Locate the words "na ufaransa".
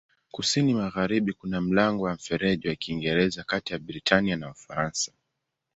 4.35-5.11